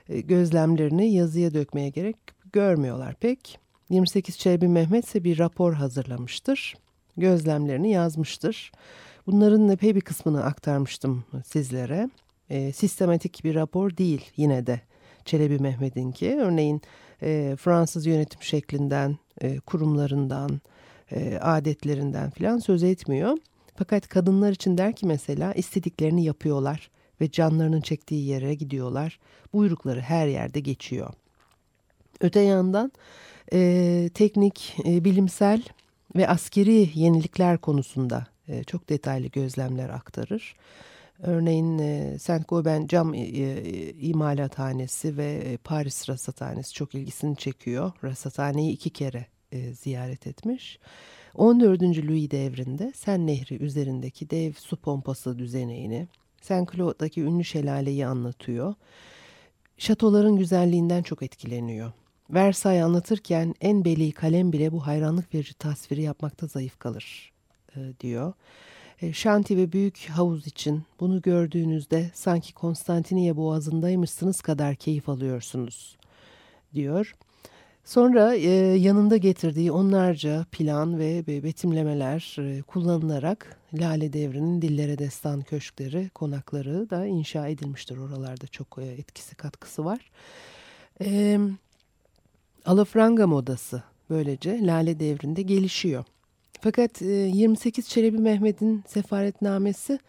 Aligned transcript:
gözlemlerini 0.10 1.14
yazıya 1.14 1.54
dökmeye 1.54 1.90
gerek 1.90 2.18
görmüyorlar 2.54 3.16
pek. 3.16 3.60
28 3.90 4.38
Çelebi 4.38 4.68
Mehmet 4.68 5.06
ise 5.06 5.24
bir 5.24 5.40
rapor 5.40 5.74
hazırlamıştır. 5.74 6.76
Gözlemlerini 7.18 7.92
yazmıştır. 7.92 8.72
Bunların 9.28 9.70
epey 9.70 9.96
bir 9.96 10.02
kısmını 10.02 10.44
aktarmıştım 10.44 11.24
sizlere 11.46 12.10
e, 12.50 12.72
sistematik 12.72 13.44
bir 13.44 13.56
rapor 13.56 13.98
değil 13.98 14.32
yine 14.36 14.68
de 14.68 14.82
Çelebi 15.26 15.60
Mehmet'inki. 15.60 16.36
Örneğin 16.36 16.82
e, 17.22 17.56
Fransız 17.60 18.06
yönetim 18.06 18.42
şeklinden, 18.42 19.18
e, 19.42 19.60
kurumlarından, 19.60 20.62
e, 21.12 21.38
adetlerinden 21.38 22.30
filan 22.30 22.58
söz 22.58 22.84
etmiyor. 22.84 23.38
Fakat 23.76 24.08
kadınlar 24.08 24.52
için 24.52 24.78
der 24.78 24.96
ki 24.96 25.06
mesela 25.06 25.54
istediklerini 25.54 26.24
yapıyorlar 26.24 26.90
ve 27.22 27.32
canlarının 27.32 27.82
çektiği 27.82 28.28
yere 28.28 28.54
gidiyorlar. 28.54 29.20
Buyrukları 29.54 30.02
her 30.02 30.28
yerde 30.28 30.60
geçiyor. 30.60 31.14
Öte 32.22 32.40
yandan 32.40 32.92
e, 33.54 34.10
teknik, 34.14 34.76
e, 34.86 35.04
bilimsel 35.04 35.64
ve 36.16 36.28
askeri 36.30 36.90
yenilikler 36.94 37.58
konusunda 37.58 38.28
e, 38.48 38.64
çok 38.64 38.90
detaylı 38.90 39.28
gözlemler 39.28 39.90
aktarır. 39.90 40.56
Örneğin 41.22 41.78
e, 41.78 42.20
Saint 42.20 42.48
Gobain 42.48 42.88
cam 42.88 43.14
e, 43.14 43.20
e, 43.20 43.94
imalathanesi 43.94 45.18
ve 45.18 45.58
Paris 45.64 46.10
rasathanesi 46.10 46.74
çok 46.74 46.96
ilgisini 46.96 47.38
çekiyor. 47.38 47.92
Rasathaneyi 48.04 48.72
iki 48.72 48.90
kere 48.90 49.26
e, 49.52 49.74
ziyaret 49.74 50.28
etmiş. 50.28 50.80
14. 51.36 51.82
Louis 51.82 52.32
devrinde 52.32 52.92
Sen 52.96 53.28
Nehri 53.28 53.64
üzerindeki 53.64 54.30
dev 54.30 54.54
su 54.54 54.78
pompası 54.78 55.40
düzeneğini, 55.40 56.08
Saint 56.42 56.72
Claude'daki 56.72 57.22
ünlü 57.22 57.44
şelaleyi 57.44 58.06
anlatıyor. 58.06 58.74
Şatoların 59.78 60.38
güzelliğinden 60.38 61.04
çok 61.04 61.24
etkileniyor. 61.24 61.92
Versailles 62.30 62.84
anlatırken 62.84 63.56
en 63.62 63.86
beli 63.86 64.12
kalem 64.12 64.54
bile 64.54 64.72
bu 64.72 64.88
hayranlık 64.88 65.34
verici 65.34 65.54
tasviri 65.54 66.02
yapmakta 66.02 66.48
zayıf 66.48 66.80
kalır 66.80 67.32
e, 67.76 67.80
diyor. 68.00 68.34
E, 69.02 69.14
şanti 69.14 69.58
ve 69.58 69.72
büyük 69.72 70.10
havuz 70.10 70.48
için 70.48 70.84
bunu 71.00 71.22
gördüğünüzde 71.22 72.12
sanki 72.14 72.54
Konstantiniye 72.54 73.38
boğazındaymışsınız 73.38 74.42
kadar 74.42 74.76
keyif 74.76 75.10
alıyorsunuz 75.10 75.98
diyor. 76.74 77.16
Sonra 77.86 78.36
e, 78.36 78.50
yanında 78.78 79.18
getirdiği 79.18 79.72
onlarca 79.72 80.46
plan 80.52 81.00
ve 81.00 81.28
betimlemeler 81.28 82.36
e, 82.40 82.62
kullanılarak 82.62 83.58
Lale 83.74 84.14
Devri'nin 84.14 84.62
dillere 84.62 84.98
destan 84.98 85.42
köşkleri, 85.42 86.10
konakları 86.10 86.90
da 86.90 87.06
inşa 87.06 87.48
edilmiştir. 87.48 87.98
Oralarda 87.98 88.48
çok 88.48 88.78
e, 88.78 88.86
etkisi 88.86 89.36
katkısı 89.36 89.86
var. 89.86 90.12
E, 91.02 91.40
Alafranga 92.66 93.28
modası 93.28 93.84
böylece 94.10 94.66
Lale 94.66 95.00
Devri'nde 95.00 95.42
gelişiyor. 95.42 96.06
Fakat 96.62 97.02
28 97.02 97.86
e, 97.86 97.90
Çelebi 97.90 98.18
Mehmet'in 98.18 98.84
sefaretnamesi 98.88 100.00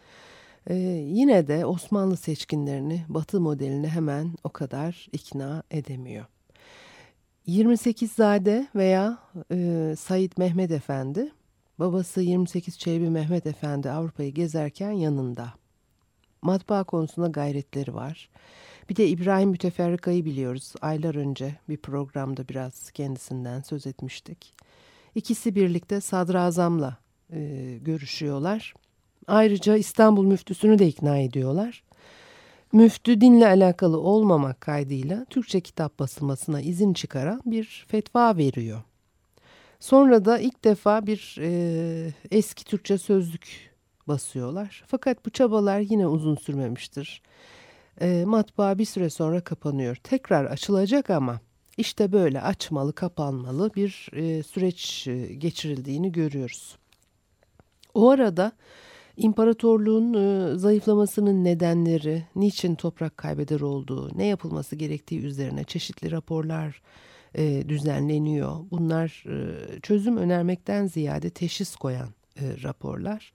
e, 0.67 0.75
yine 1.05 1.47
de 1.47 1.65
Osmanlı 1.65 2.17
seçkinlerini 2.17 3.05
Batı 3.09 3.41
modeline 3.41 3.87
hemen 3.87 4.33
o 4.43 4.49
kadar 4.49 5.07
ikna 5.11 5.63
edemiyor. 5.71 6.25
28 7.45 8.11
Zade 8.11 8.67
veya 8.75 9.19
e, 9.51 9.93
Said 9.99 10.31
Mehmet 10.37 10.71
Efendi, 10.71 11.31
babası 11.79 12.21
28 12.21 12.79
Çelebi 12.79 13.09
Mehmet 13.09 13.45
Efendi 13.45 13.89
Avrupa'yı 13.89 14.33
gezerken 14.33 14.91
yanında. 14.91 15.53
Matbaa 16.41 16.83
konusunda 16.83 17.27
gayretleri 17.27 17.93
var. 17.93 18.29
Bir 18.89 18.95
de 18.95 19.07
İbrahim 19.07 19.49
Müteferrika'yı 19.49 20.25
biliyoruz. 20.25 20.73
Aylar 20.81 21.15
önce 21.15 21.55
bir 21.69 21.77
programda 21.77 22.47
biraz 22.47 22.91
kendisinden 22.91 23.61
söz 23.61 23.87
etmiştik. 23.87 24.53
İkisi 25.15 25.55
birlikte 25.55 26.01
sadrazamla 26.01 26.97
e, 27.33 27.77
görüşüyorlar. 27.81 28.73
Ayrıca 29.27 29.77
İstanbul 29.77 30.25
müftüsünü 30.25 30.79
de 30.79 30.87
ikna 30.87 31.17
ediyorlar. 31.17 31.83
Müftü 32.71 33.21
dinle 33.21 33.47
alakalı 33.47 33.99
olmamak 33.99 34.61
kaydıyla 34.61 35.25
Türkçe 35.25 35.61
kitap 35.61 35.99
basılmasına 35.99 36.61
izin 36.61 36.93
çıkaran 36.93 37.41
bir 37.45 37.85
fetva 37.87 38.37
veriyor. 38.37 38.81
Sonra 39.79 40.25
da 40.25 40.39
ilk 40.39 40.63
defa 40.63 41.07
bir 41.07 41.37
e, 41.41 42.13
eski 42.31 42.65
Türkçe 42.65 42.97
sözlük 42.97 43.71
basıyorlar. 44.07 44.83
Fakat 44.87 45.25
bu 45.25 45.29
çabalar 45.29 45.79
yine 45.79 46.07
uzun 46.07 46.35
sürmemiştir. 46.35 47.21
E, 48.01 48.23
matbaa 48.25 48.77
bir 48.77 48.85
süre 48.85 49.09
sonra 49.09 49.41
kapanıyor. 49.41 49.95
Tekrar 49.95 50.45
açılacak 50.45 51.09
ama 51.09 51.39
işte 51.79 52.11
böyle 52.11 52.41
açmalı 52.41 52.93
kapanmalı 52.93 53.71
bir 53.75 54.09
e, 54.13 54.43
süreç 54.43 55.07
e, 55.07 55.33
geçirildiğini 55.33 56.11
görüyoruz. 56.11 56.77
O 57.93 58.09
arada 58.09 58.51
imparatorluğun 59.17 60.13
e, 60.13 60.57
zayıflamasının 60.57 61.43
nedenleri, 61.43 62.23
niçin 62.35 62.75
toprak 62.75 63.17
kaybeder 63.17 63.59
olduğu, 63.59 64.17
ne 64.17 64.25
yapılması 64.25 64.75
gerektiği 64.75 65.21
üzerine 65.21 65.63
çeşitli 65.63 66.11
raporlar 66.11 66.81
e, 67.35 67.69
düzenleniyor. 67.69 68.55
Bunlar 68.71 69.23
e, 69.27 69.79
çözüm 69.79 70.17
önermekten 70.17 70.85
ziyade 70.85 71.29
teşhis 71.29 71.75
koyan 71.75 72.09
e, 72.41 72.63
raporlar. 72.63 73.33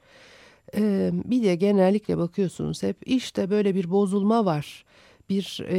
E, 0.77 1.10
bir 1.12 1.43
de 1.43 1.54
genellikle 1.54 2.19
bakıyorsunuz 2.19 2.83
hep 2.83 2.97
işte 3.07 3.51
böyle 3.51 3.74
bir 3.74 3.91
bozulma 3.91 4.45
var 4.45 4.84
bir 5.28 5.60
e, 5.68 5.78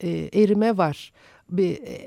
e, 0.00 0.42
erime 0.42 0.76
var. 0.76 1.12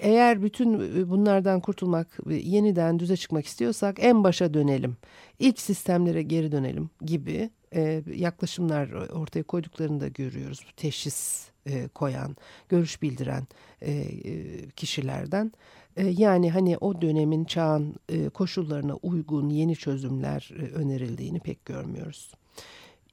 Eğer 0.02 0.44
bütün 0.44 0.80
bunlardan 1.10 1.60
kurtulmak, 1.60 2.20
yeniden 2.30 3.00
düze 3.00 3.18
çıkmak 3.18 3.46
istiyorsak 3.46 3.98
en 4.00 4.24
başa 4.24 4.54
dönelim. 4.54 4.98
İlk 5.40 5.60
sistemlere 5.60 6.22
geri 6.22 6.52
dönelim 6.52 6.90
gibi 7.02 7.50
e, 7.76 8.04
yaklaşımlar 8.16 8.92
ortaya 8.92 9.44
koyduklarını 9.44 10.00
da 10.00 10.08
görüyoruz. 10.08 10.66
Teşhis 10.78 11.50
e, 11.66 11.88
koyan, 11.88 12.36
görüş 12.70 13.02
bildiren 13.02 13.48
e, 13.82 14.06
kişilerden. 14.76 15.52
E, 15.98 16.08
yani 16.08 16.52
hani 16.52 16.78
o 16.78 17.02
dönemin 17.02 17.46
çağın 17.46 17.96
e, 18.10 18.30
koşullarına 18.30 18.96
uygun 18.96 19.50
yeni 19.50 19.76
çözümler 19.76 20.52
e, 20.60 20.62
önerildiğini 20.62 21.40
pek 21.40 21.66
görmüyoruz. 21.66 22.32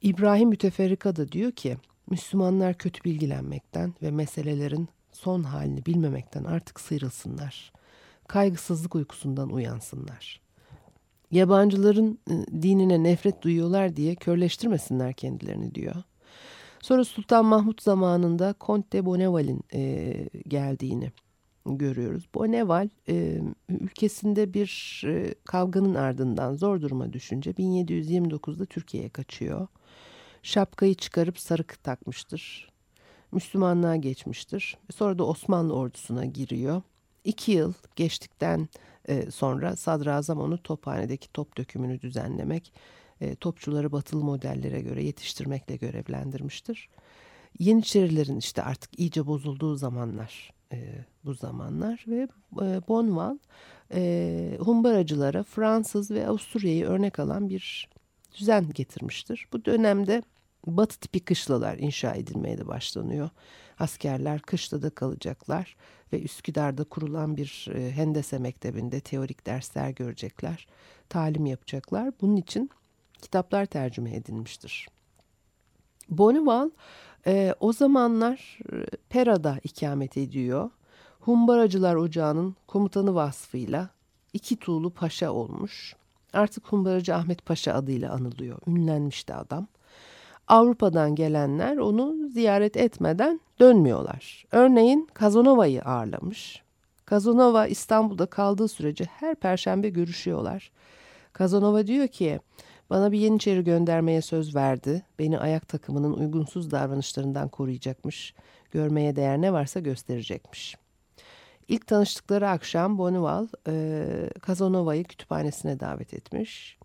İbrahim 0.01 0.49
Müteferrika 0.49 1.15
da 1.15 1.31
diyor 1.31 1.51
ki 1.51 1.77
Müslümanlar 2.09 2.73
kötü 2.73 3.03
bilgilenmekten 3.03 3.93
ve 4.01 4.11
meselelerin 4.11 4.89
son 5.11 5.43
halini 5.43 5.85
bilmemekten 5.85 6.43
artık 6.43 6.79
sıyrılsınlar. 6.79 7.73
Kaygısızlık 8.27 8.95
uykusundan 8.95 9.49
uyansınlar. 9.49 10.41
Yabancıların 11.31 12.19
e, 12.29 12.61
dinine 12.61 13.03
nefret 13.03 13.41
duyuyorlar 13.41 13.95
diye 13.95 14.15
körleştirmesinler 14.15 15.13
kendilerini 15.13 15.75
diyor. 15.75 15.95
Sonra 16.81 17.05
Sultan 17.05 17.45
Mahmut 17.45 17.81
zamanında 17.81 18.55
Conte 18.61 19.05
Bonneval'in 19.05 19.61
e, 19.73 20.13
geldiğini, 20.47 21.11
görüyoruz. 21.65 22.23
Bonneval 22.35 22.89
e, 23.09 23.41
ülkesinde 23.69 24.53
bir 24.53 25.01
e, 25.05 25.35
kavganın 25.45 25.95
ardından 25.95 26.55
zor 26.55 26.81
duruma 26.81 27.13
düşünce 27.13 27.51
1729'da 27.51 28.65
Türkiye'ye 28.65 29.09
kaçıyor. 29.09 29.67
Şapkayı 30.47 30.95
çıkarıp 30.95 31.39
sarık 31.39 31.83
takmıştır. 31.83 32.69
Müslümanlığa 33.31 33.95
geçmiştir. 33.95 34.77
Sonra 34.95 35.19
da 35.19 35.23
Osmanlı 35.23 35.73
ordusuna 35.73 36.25
giriyor. 36.25 36.81
İki 37.23 37.51
yıl 37.51 37.73
geçtikten 37.95 38.67
e, 39.05 39.31
sonra 39.31 39.75
sadrazam 39.75 40.39
onu 40.39 40.63
tophanedeki 40.63 41.31
top 41.33 41.57
dökümünü 41.57 42.01
düzenlemek, 42.01 42.73
e, 43.21 43.35
topçuları 43.35 43.91
batılı 43.91 44.23
modellere 44.23 44.81
göre 44.81 45.03
yetiştirmekle 45.03 45.75
görevlendirmiştir. 45.75 46.89
Yeniçerilerin 47.59 48.37
işte 48.37 48.63
artık 48.63 48.99
iyice 48.99 49.27
bozulduğu 49.27 49.75
zamanlar 49.75 50.53
e, 50.71 51.05
bu 51.25 51.33
zamanlar 51.33 52.05
ve 52.07 52.27
Bonval 52.87 53.37
humbaracılara 54.59 55.43
Fransız 55.43 56.11
ve 56.11 56.27
Avusturya'yı 56.27 56.85
örnek 56.85 57.19
alan 57.19 57.49
bir 57.49 57.89
düzen 58.39 58.69
getirmiştir. 58.73 59.47
Bu 59.53 59.65
dönemde 59.65 60.23
batı 60.65 60.99
tipi 60.99 61.19
kışlalar 61.19 61.77
inşa 61.77 62.13
edilmeye 62.13 62.57
de 62.57 62.67
başlanıyor. 62.67 63.29
Askerler 63.79 64.41
kışlada 64.41 64.89
kalacaklar 64.89 65.75
ve 66.13 66.21
Üsküdar'da 66.21 66.83
kurulan 66.83 67.37
bir 67.37 67.67
e, 67.73 67.91
hendese 67.91 68.39
mektebinde 68.39 68.99
teorik 68.99 69.45
dersler 69.45 69.89
görecekler. 69.89 70.67
Talim 71.09 71.45
yapacaklar. 71.45 72.13
Bunun 72.21 72.35
için 72.35 72.69
kitaplar 73.21 73.65
tercüme 73.65 74.15
edilmiştir. 74.15 74.87
Bonneval 76.09 76.69
e, 77.27 77.53
o 77.59 77.73
zamanlar 77.73 78.59
e, 78.73 78.85
Pera'da 79.09 79.59
ikamet 79.63 80.17
ediyor. 80.17 80.69
Humbaracılar 81.19 81.95
Ocağı'nın 81.95 82.55
komutanı 82.67 83.15
vasfıyla 83.15 83.89
iki 84.33 84.55
tuğlu 84.59 84.89
paşa 84.89 85.31
olmuş. 85.31 85.95
Artık 86.33 86.67
Humbaracı 86.67 87.15
Ahmet 87.15 87.45
Paşa 87.45 87.73
adıyla 87.73 88.11
anılıyor. 88.13 88.59
Ünlenmişti 88.67 89.33
adam. 89.33 89.67
Avrupa'dan 90.47 91.15
gelenler 91.15 91.77
onu 91.77 92.29
ziyaret 92.29 92.77
etmeden 92.77 93.39
dönmüyorlar. 93.59 94.45
Örneğin 94.51 95.09
Kazanova'yı 95.13 95.81
ağırlamış. 95.81 96.63
Kazanova 97.05 97.67
İstanbul'da 97.67 98.25
kaldığı 98.25 98.67
sürece 98.67 99.05
her 99.05 99.35
perşembe 99.35 99.89
görüşüyorlar. 99.89 100.71
Kazanova 101.33 101.87
diyor 101.87 102.07
ki 102.07 102.39
bana 102.89 103.11
bir 103.11 103.19
Yeniçeri 103.19 103.63
göndermeye 103.63 104.21
söz 104.21 104.55
verdi. 104.55 105.03
Beni 105.19 105.39
ayak 105.39 105.67
takımının 105.67 106.13
uygunsuz 106.13 106.71
davranışlarından 106.71 107.49
koruyacakmış. 107.49 108.33
Görmeye 108.71 109.15
değer 109.15 109.41
ne 109.41 109.53
varsa 109.53 109.79
gösterecekmiş. 109.79 110.75
İlk 111.67 111.87
tanıştıkları 111.87 112.49
akşam 112.49 112.97
Bonival 112.97 113.47
e, 113.67 114.29
Kazanova'yı 114.41 115.03
kütüphanesine 115.03 115.79
davet 115.79 116.13
etmiş. 116.13 116.77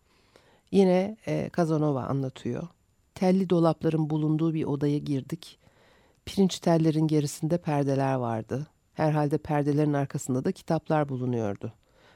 Yine 0.70 1.16
e, 1.26 1.48
Kazanova 1.48 2.02
anlatıyor. 2.02 2.68
Telli 3.22 3.50
dolapların 3.50 4.10
bulunduğu 4.10 4.54
bir 4.54 4.64
odaya 4.64 4.98
girdik. 4.98 5.58
Pirinç 6.24 6.58
tellerin 6.58 7.06
gerisinde 7.06 7.58
perdeler 7.58 8.14
vardı. 8.14 8.66
Herhalde 8.94 9.38
perdelerin 9.38 9.92
arkasında 9.92 10.44
da 10.44 10.52
kitaplar 10.52 11.08
bulunuyordu. 11.08 11.72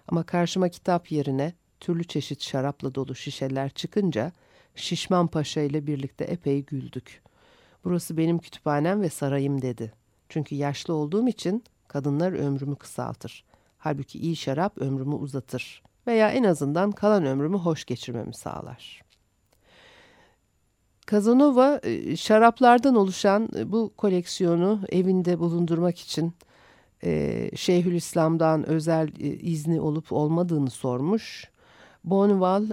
Ama 0.09 0.23
karşıma 0.23 0.69
kitap 0.69 1.13
yerine 1.13 1.53
türlü 1.81 2.05
çeşit 2.05 2.43
şarapla 2.43 2.95
dolu 2.95 3.15
şişeler 3.15 3.71
çıkınca 3.71 4.33
Şişman 4.75 5.27
Paşa 5.27 5.61
ile 5.61 5.87
birlikte 5.87 6.25
epey 6.25 6.65
güldük. 6.65 7.23
Burası 7.85 8.17
benim 8.17 8.39
kütüphanem 8.39 9.03
ve 9.03 9.11
sarayım 9.11 9.63
dedi. 9.63 9.93
Çünkü 10.29 10.55
yaşlı 10.55 10.95
olduğum 10.95 11.29
için 11.29 11.65
kadınlar 11.89 12.33
ömrümü 12.33 12.77
kısaltır. 12.77 13.45
Halbuki 13.79 14.19
iyi 14.19 14.37
şarap 14.37 14.79
ömrümü 14.79 15.15
uzatır 15.15 15.83
veya 16.07 16.31
en 16.31 16.45
azından 16.45 16.91
kalan 16.91 17.27
ömrümü 17.27 17.57
hoş 17.57 17.85
geçirmemi 17.85 18.35
sağlar. 18.35 19.06
Kazanova 21.07 21.81
e, 21.83 22.17
şaraplardan 22.17 22.95
oluşan 22.95 23.49
e, 23.57 23.73
bu 23.73 23.93
koleksiyonu 23.97 24.81
evinde 24.89 25.39
bulundurmak 25.39 25.99
için 25.99 26.33
e, 27.05 27.51
Şeyhülislam'dan 27.57 28.69
özel 28.69 29.09
izni 29.41 29.81
olup 29.81 30.13
olmadığını 30.13 30.71
sormuş. 30.71 31.51
Bonval 32.05 32.71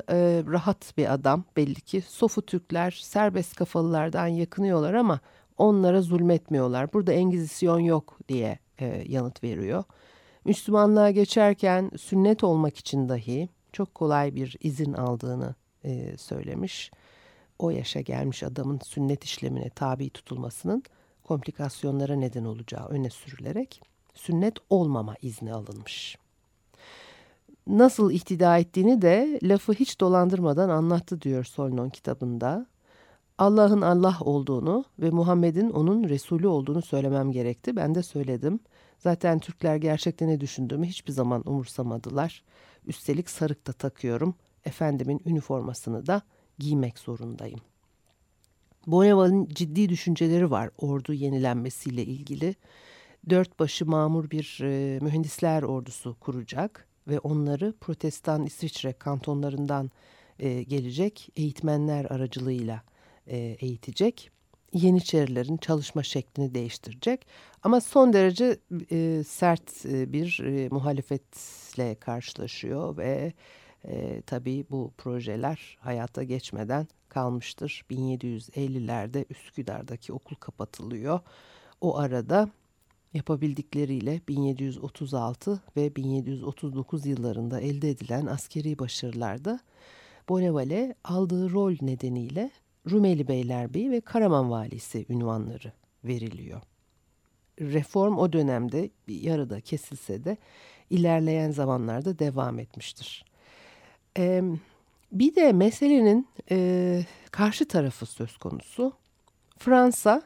rahat 0.51 0.97
bir 0.97 1.13
adam 1.13 1.43
belli 1.57 1.81
ki. 1.81 2.01
Sofu 2.01 2.41
Türkler 2.41 2.91
serbest 2.91 3.55
kafalılardan 3.55 4.27
yakınıyorlar 4.27 4.93
ama 4.93 5.19
onlara 5.57 6.01
zulmetmiyorlar. 6.01 6.93
Burada 6.93 7.13
Engizisyon 7.13 7.79
yok 7.79 8.19
diye 8.27 8.59
yanıt 9.05 9.43
veriyor. 9.43 9.83
Müslümanlığa 10.45 11.11
geçerken 11.11 11.91
sünnet 11.97 12.43
olmak 12.43 12.77
için 12.77 13.09
dahi 13.09 13.49
çok 13.71 13.95
kolay 13.95 14.35
bir 14.35 14.57
izin 14.61 14.93
aldığını 14.93 15.55
söylemiş. 16.17 16.91
O 17.59 17.69
yaşa 17.69 18.01
gelmiş 18.01 18.43
adamın 18.43 18.79
sünnet 18.83 19.23
işlemine 19.23 19.69
tabi 19.69 20.09
tutulmasının 20.09 20.83
komplikasyonlara 21.23 22.15
neden 22.15 22.45
olacağı 22.45 22.87
öne 22.87 23.09
sürülerek 23.09 23.81
sünnet 24.13 24.55
olmama 24.69 25.15
izni 25.21 25.53
alınmış 25.53 26.17
nasıl 27.67 28.11
ihtida 28.11 28.57
ettiğini 28.57 29.01
de 29.01 29.39
lafı 29.43 29.73
hiç 29.73 29.99
dolandırmadan 29.99 30.69
anlattı 30.69 31.21
diyor 31.21 31.43
Solnon 31.43 31.89
kitabında. 31.89 32.65
Allah'ın 33.37 33.81
Allah 33.81 34.17
olduğunu 34.21 34.85
ve 34.99 35.09
Muhammed'in 35.09 35.69
onun 35.69 36.09
Resulü 36.09 36.47
olduğunu 36.47 36.81
söylemem 36.81 37.31
gerekti. 37.31 37.75
Ben 37.75 37.95
de 37.95 38.03
söyledim. 38.03 38.59
Zaten 38.99 39.39
Türkler 39.39 39.75
gerçekten 39.75 40.27
ne 40.27 40.39
düşündüğümü 40.39 40.85
hiçbir 40.85 41.11
zaman 41.13 41.43
umursamadılar. 41.45 42.43
Üstelik 42.85 43.29
sarık 43.29 43.67
da 43.67 43.73
takıyorum. 43.73 44.35
Efendimin 44.65 45.21
üniformasını 45.25 46.07
da 46.07 46.21
giymek 46.59 46.99
zorundayım. 46.99 47.59
Bonneval'in 48.87 49.47
ciddi 49.49 49.89
düşünceleri 49.89 50.51
var 50.51 50.69
ordu 50.77 51.13
yenilenmesiyle 51.13 52.05
ilgili. 52.05 52.55
Dört 53.29 53.59
başı 53.59 53.85
mamur 53.85 54.31
bir 54.31 54.59
e, 54.61 54.99
mühendisler 54.99 55.63
ordusu 55.63 56.15
kuracak 56.19 56.87
ve 57.07 57.19
onları 57.19 57.73
protestan 57.81 58.45
İsviçre 58.45 58.93
kantonlarından 58.93 59.91
e, 60.39 60.63
gelecek 60.63 61.29
eğitmenler 61.35 62.05
aracılığıyla 62.05 62.83
e, 63.27 63.37
eğitecek. 63.37 64.29
Yeniçerilerin 64.73 65.57
çalışma 65.57 66.03
şeklini 66.03 66.53
değiştirecek 66.53 67.27
ama 67.63 67.81
son 67.81 68.13
derece 68.13 68.57
e, 68.91 69.23
sert 69.27 69.85
e, 69.85 70.13
bir 70.13 70.39
e, 70.39 70.69
muhalefetle 70.69 71.95
karşılaşıyor 71.95 72.97
ve 72.97 73.33
e, 73.87 74.21
tabii 74.21 74.65
bu 74.69 74.91
projeler 74.97 75.77
hayata 75.79 76.23
geçmeden 76.23 76.87
kalmıştır. 77.09 77.85
1750'lerde 77.91 79.25
Üsküdar'daki 79.29 80.13
okul 80.13 80.35
kapatılıyor. 80.35 81.19
O 81.81 81.97
arada 81.97 82.49
yapabildikleriyle 83.13 84.21
1736 84.27 85.61
ve 85.77 85.95
1739 85.95 87.05
yıllarında 87.05 87.59
elde 87.59 87.89
edilen 87.89 88.25
askeri 88.25 88.79
başarılarda 88.79 89.59
Bonneval'e 90.29 90.95
aldığı 91.03 91.51
rol 91.51 91.75
nedeniyle 91.81 92.51
Rumeli 92.91 93.27
Beylerbeyi 93.27 93.91
ve 93.91 94.01
Karaman 94.01 94.51
Valisi 94.51 95.05
ünvanları 95.09 95.71
veriliyor. 96.03 96.61
Reform 97.61 98.17
o 98.17 98.33
dönemde 98.33 98.89
bir 99.07 99.21
yarıda 99.21 99.61
kesilse 99.61 100.23
de 100.23 100.37
ilerleyen 100.89 101.51
zamanlarda 101.51 102.19
devam 102.19 102.59
etmiştir. 102.59 103.25
Ee, 104.17 104.43
bir 105.11 105.35
de 105.35 105.53
meselenin 105.53 106.27
e, 106.51 107.05
karşı 107.31 107.67
tarafı 107.67 108.05
söz 108.05 108.37
konusu. 108.37 108.93
Fransa 109.57 110.21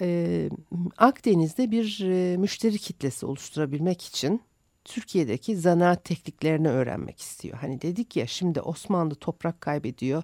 e, 0.00 0.48
Akdeniz'de 0.96 1.70
bir 1.70 2.00
e, 2.04 2.36
müşteri 2.36 2.78
kitlesi 2.78 3.26
oluşturabilmek 3.26 4.02
için 4.02 4.42
Türkiye'deki 4.84 5.56
zanaat 5.56 6.04
tekniklerini 6.04 6.68
öğrenmek 6.68 7.20
istiyor. 7.20 7.58
Hani 7.58 7.82
dedik 7.82 8.16
ya 8.16 8.26
şimdi 8.26 8.60
Osmanlı 8.60 9.14
toprak 9.14 9.60
kaybediyor. 9.60 10.22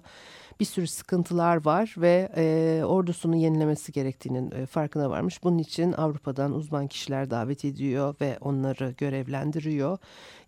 Bir 0.59 0.65
sürü 0.65 0.87
sıkıntılar 0.87 1.65
var 1.65 1.95
ve 1.97 2.29
e, 2.35 2.83
ordusunu 2.85 3.35
yenilemesi 3.35 3.91
gerektiğinin 3.91 4.51
e, 4.51 4.65
farkına 4.65 5.09
varmış. 5.09 5.43
Bunun 5.43 5.57
için 5.57 5.91
Avrupa'dan 5.91 6.53
uzman 6.53 6.87
kişiler 6.87 7.29
davet 7.29 7.65
ediyor 7.65 8.15
ve 8.21 8.37
onları 8.41 8.93
görevlendiriyor. 8.97 9.97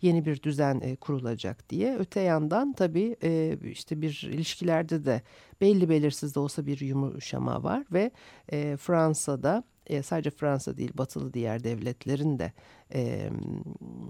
Yeni 0.01 0.25
bir 0.25 0.43
düzen 0.43 0.81
e, 0.83 0.95
kurulacak 0.95 1.69
diye. 1.69 1.97
Öte 1.97 2.19
yandan 2.19 2.73
tabii 2.73 3.15
e, 3.23 3.57
işte 3.63 4.01
bir 4.01 4.29
ilişkilerde 4.33 5.05
de 5.05 5.21
belli 5.61 5.89
belirsiz 5.89 6.35
de 6.35 6.39
olsa 6.39 6.65
bir 6.65 6.79
yumuşama 6.79 7.63
var 7.63 7.85
ve 7.91 8.11
e, 8.51 8.77
Fransa'da 8.77 9.63
e, 9.89 10.03
sadece 10.03 10.29
Fransa 10.29 10.77
değil 10.77 10.91
batılı 10.97 11.33
diğer 11.33 11.63
devletlerin 11.63 12.39
de 12.39 12.53
e, 12.93 13.29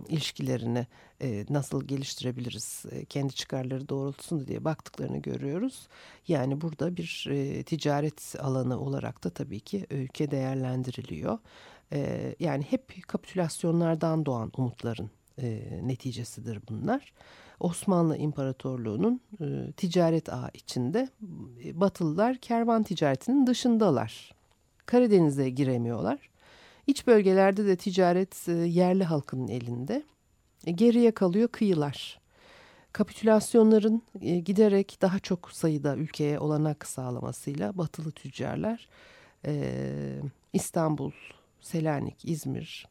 ilişkilerini 0.07 0.87
e, 1.21 1.45
nasıl 1.49 1.87
geliştirebiliriz 1.87 2.85
e, 2.91 3.05
kendi 3.05 3.33
çıkarları 3.35 3.89
doğrultusunda 3.89 4.47
diye 4.47 4.65
baktıklarını 4.65 5.17
görüyoruz. 5.17 5.87
Yani 6.27 6.61
burada 6.61 6.97
bir 6.97 7.27
e, 7.29 7.63
ticaret 7.63 8.35
alanı 8.39 8.79
olarak 8.79 9.23
da 9.23 9.29
tabii 9.29 9.59
ki 9.59 9.85
ülke 9.89 10.31
değerlendiriliyor. 10.31 11.37
E, 11.93 12.35
yani 12.39 12.63
hep 12.63 13.07
kapitülasyonlardan 13.07 14.25
doğan 14.25 14.51
umutların 14.57 15.09
e, 15.41 15.79
neticesidir 15.83 16.59
bunlar. 16.69 17.13
Osmanlı 17.59 18.17
İmparatorluğu'nun 18.17 19.21
e, 19.41 19.71
ticaret 19.71 20.33
ağı 20.33 20.49
içinde 20.53 21.09
e, 21.63 21.79
Batılılar 21.79 22.37
kervan 22.37 22.83
ticaretinin 22.83 23.47
dışındalar. 23.47 24.38
Karadeniz'e 24.89 25.49
giremiyorlar. 25.49 26.29
İç 26.87 27.07
bölgelerde 27.07 27.65
de 27.65 27.75
ticaret 27.75 28.47
e, 28.49 28.51
yerli 28.51 29.03
halkın 29.03 29.47
elinde. 29.47 30.03
E, 30.65 30.71
geriye 30.71 31.11
kalıyor 31.11 31.47
kıyılar. 31.47 32.19
Kapitülasyonların 32.93 34.01
e, 34.21 34.39
giderek 34.39 34.97
daha 35.01 35.19
çok 35.19 35.51
sayıda 35.51 35.95
ülkeye 35.95 36.39
olanak 36.39 36.87
sağlamasıyla 36.87 37.77
batılı 37.77 38.11
tüccarlar 38.11 38.89
İstanbul, 40.53 41.11
Selanik, 41.61 42.25
İzmir, 42.25 42.87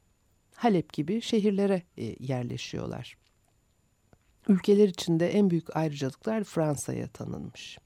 Halep 0.55 0.93
gibi 0.93 1.21
şehirlere 1.21 1.83
yerleşiyorlar. 2.21 3.17
Ülkeler 4.49 4.89
içinde 4.89 5.29
en 5.29 5.51
büyük 5.51 5.77
ayrıcalıklar 5.77 6.45
Fransa'ya 6.45 7.09
tanınmış. 7.09 7.79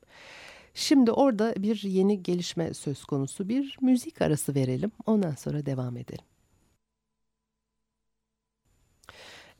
Şimdi 0.74 1.12
orada 1.12 1.54
bir 1.58 1.82
yeni 1.82 2.22
gelişme 2.22 2.74
söz 2.74 3.04
konusu 3.04 3.48
bir 3.48 3.76
müzik 3.80 4.22
arası 4.22 4.54
verelim. 4.54 4.92
Ondan 5.06 5.34
sonra 5.34 5.66
devam 5.66 5.96
edelim. 5.96 6.24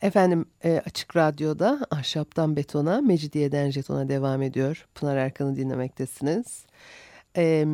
Efendim 0.03 0.47
e, 0.65 0.83
Açık 0.87 1.17
Radyo'da 1.17 1.87
Ahşaptan 1.91 2.57
Betona, 2.57 3.01
Mecidiyeden 3.01 3.71
Jeton'a 3.71 4.09
devam 4.09 4.43
ediyor. 4.43 4.87
Pınar 4.95 5.17
Erkan'ı 5.17 5.57
dinlemektesiniz. 5.57 6.67
E, 7.37 7.67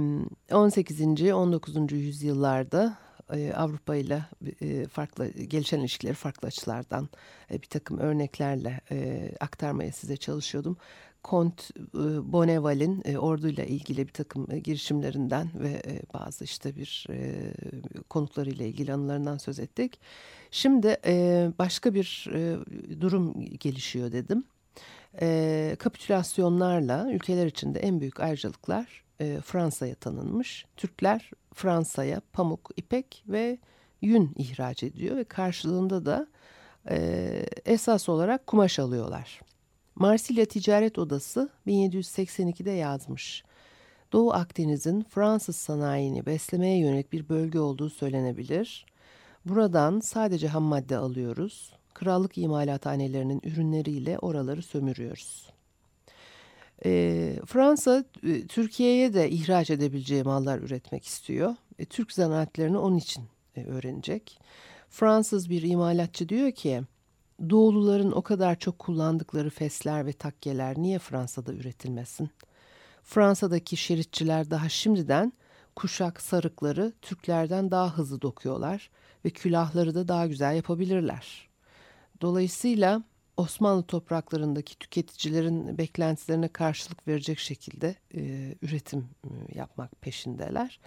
18. 0.52 1.00
19. 1.32 1.92
yüzyıllarda 1.92 2.98
e, 3.32 3.52
Avrupa 3.52 3.96
ile 3.96 4.22
e, 4.60 4.86
farklı 4.86 5.28
gelişen 5.28 5.80
ilişkileri 5.80 6.14
farklı 6.14 6.48
açılardan 6.48 7.08
bir 7.50 7.66
takım 7.66 7.98
örneklerle 7.98 8.80
aktarmaya 9.40 9.92
size 9.92 10.16
çalışıyordum. 10.16 10.76
Kont 11.22 11.70
e, 11.70 12.32
Bonneval'in 12.32 13.02
e, 13.04 13.18
orduyla 13.18 13.64
ilgili 13.64 14.06
bir 14.06 14.12
takım 14.12 14.46
e, 14.50 14.58
girişimlerinden 14.58 15.50
ve 15.54 15.82
bazı 16.14 16.44
işte 16.44 16.76
bir 16.76 17.06
e, 17.10 17.52
konuklarıyla 18.08 18.66
ilgili 18.66 18.92
anılarından 18.92 19.38
söz 19.38 19.58
ettik. 19.58 20.00
Şimdi 20.50 20.96
başka 21.58 21.94
bir 21.94 22.28
durum 23.00 23.40
gelişiyor 23.40 24.12
dedim. 24.12 24.44
Kapitülasyonlarla 25.78 27.12
ülkeler 27.12 27.46
içinde 27.46 27.80
en 27.80 28.00
büyük 28.00 28.20
ayrıcalıklar 28.20 29.04
Fransa'ya 29.44 29.94
tanınmış. 29.94 30.66
Türkler 30.76 31.30
Fransa'ya 31.54 32.20
pamuk, 32.32 32.70
ipek 32.76 33.24
ve 33.28 33.58
yün 34.02 34.32
ihraç 34.36 34.82
ediyor 34.82 35.16
ve 35.16 35.24
karşılığında 35.24 36.06
da 36.06 36.26
esas 37.64 38.08
olarak 38.08 38.46
kumaş 38.46 38.78
alıyorlar. 38.78 39.40
Marsilya 39.98 40.44
Ticaret 40.44 40.98
Odası 40.98 41.48
1782'de 41.66 42.70
yazmış. 42.70 43.44
Doğu 44.12 44.32
Akdeniz'in 44.32 45.02
Fransız 45.02 45.56
sanayini 45.56 46.26
beslemeye 46.26 46.78
yönelik 46.78 47.12
bir 47.12 47.28
bölge 47.28 47.58
olduğu 47.58 47.90
söylenebilir. 47.90 48.86
Buradan 49.44 50.00
sadece 50.00 50.48
ham 50.48 50.62
madde 50.62 50.96
alıyoruz. 50.96 51.72
Krallık 51.94 52.38
imalathanelerinin 52.38 53.40
ürünleriyle 53.44 54.18
oraları 54.18 54.62
sömürüyoruz. 54.62 55.50
E, 56.84 57.34
Fransa 57.46 58.04
Türkiye'ye 58.48 59.14
de 59.14 59.30
ihraç 59.30 59.70
edebileceği 59.70 60.22
mallar 60.22 60.58
üretmek 60.58 61.04
istiyor. 61.04 61.54
E, 61.78 61.84
Türk 61.84 62.12
zanaatlerini 62.12 62.78
onun 62.78 62.96
için 62.96 63.24
e, 63.56 63.64
öğrenecek. 63.64 64.40
Fransız 64.90 65.50
bir 65.50 65.62
imalatçı 65.62 66.28
diyor 66.28 66.52
ki 66.52 66.82
Doğuluların 67.50 68.12
o 68.12 68.22
kadar 68.22 68.58
çok 68.58 68.78
kullandıkları 68.78 69.50
fesler 69.50 70.06
ve 70.06 70.12
takkeler 70.12 70.78
niye 70.78 70.98
Fransa'da 70.98 71.52
üretilmesin? 71.52 72.30
Fransa'daki 73.02 73.76
şeritçiler 73.76 74.50
daha 74.50 74.68
şimdiden 74.68 75.32
kuşak 75.76 76.22
sarıkları 76.22 76.92
Türklerden 77.02 77.70
daha 77.70 77.98
hızlı 77.98 78.22
dokuyorlar 78.22 78.90
ve 79.24 79.30
külahları 79.30 79.94
da 79.94 80.08
daha 80.08 80.26
güzel 80.26 80.56
yapabilirler. 80.56 81.48
Dolayısıyla 82.20 83.02
Osmanlı 83.36 83.82
topraklarındaki 83.82 84.78
tüketicilerin 84.78 85.78
beklentilerine 85.78 86.48
karşılık 86.48 87.08
verecek 87.08 87.38
şekilde 87.38 87.94
e, 88.14 88.54
üretim 88.62 89.08
e, 89.24 89.58
yapmak 89.58 90.00
peşindeler. 90.00 90.80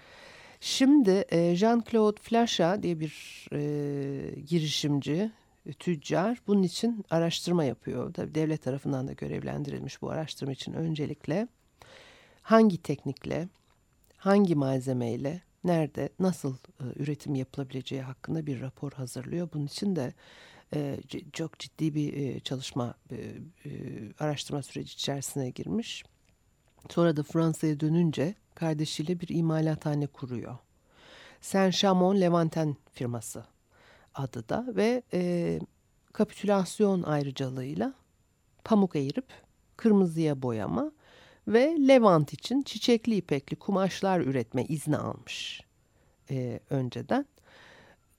Şimdi 0.60 1.26
e, 1.30 1.38
Jean-Claude 1.56 2.20
Flasha 2.20 2.84
diye 2.84 3.00
bir 3.00 3.46
e, 3.54 4.42
girişimci, 4.42 5.32
tüccar 5.80 6.42
bunun 6.48 6.64
için 6.64 7.06
araştırma 7.10 7.64
yapıyor. 7.64 8.14
Tabii 8.14 8.36
devlet 8.36 8.64
tarafından 8.64 9.08
da 9.08 9.14
görevlendirilmiş 9.14 10.02
bu 10.02 10.10
araştırma 10.10 10.54
için 10.54 10.74
öncelikle 10.74 11.48
hangi 12.42 12.78
teknikle, 12.78 13.48
hangi 14.18 14.56
malzemeyle, 14.56 15.42
nerede, 15.64 16.10
nasıl 16.20 16.56
e, 16.56 16.84
üretim 16.96 17.36
yapılabileceği 17.36 18.02
hakkında 18.02 18.46
bir 18.46 18.62
rapor 18.62 18.92
hazırlıyor. 18.92 19.50
Bunun 19.54 19.66
için 19.66 19.96
de 19.96 20.14
e, 20.76 21.00
çok 21.34 21.60
ciddi 21.60 21.96
bir 21.96 22.14
e, 22.14 22.40
çalışma, 22.40 22.96
e, 23.12 23.16
e, 23.16 23.72
araştırma 24.20 24.62
süreci 24.62 24.94
içerisine 24.94 25.50
girmiş. 25.50 26.04
Sonra 26.90 27.18
da 27.18 27.24
Fransa'ya 27.24 27.80
dönünce 27.80 28.36
kardeşiyle 28.56 29.20
bir 29.20 29.30
imalathane 29.30 30.08
kuruyor. 30.08 30.58
Saint 31.42 31.74
Chamon 31.74 32.22
Levanten 32.22 32.76
firması 32.94 33.46
adı 34.16 34.50
da 34.50 34.66
ve 34.68 35.04
e, 35.14 35.60
kapitülasyon 36.14 37.04
ayrıcalığıyla 37.04 37.94
pamuk 38.64 38.96
eğirip 38.96 39.26
kırmızıya 39.78 40.42
boyama 40.42 40.92
ve 41.48 41.78
Levant 41.88 42.34
için 42.34 42.62
çiçekli 42.62 43.16
ipekli 43.16 43.56
kumaşlar 43.56 44.20
üretme 44.20 44.64
izni 44.64 44.98
almış 44.98 45.62
e, 46.30 46.60
önceden. 46.70 47.26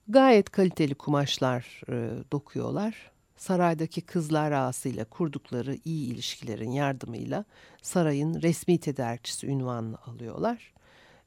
Gayet 0.08 0.50
kaliteli 0.50 0.94
kumaşlar 0.94 1.82
e, 1.88 2.25
dokuyorlar. 2.32 3.12
Saraydaki 3.37 4.00
kızlar 4.00 4.52
ağasıyla 4.52 5.04
kurdukları 5.04 5.78
iyi 5.84 6.12
ilişkilerin 6.12 6.70
yardımıyla 6.70 7.44
sarayın 7.82 8.42
resmi 8.42 8.78
tedarikçisi 8.78 9.46
ünvanını 9.46 9.99
alıyorlar. 10.06 10.72